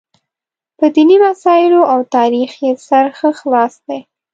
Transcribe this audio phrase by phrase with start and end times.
[0.77, 3.99] په دیني مسایلو او تاریخ یې سر ښه خلاص دی.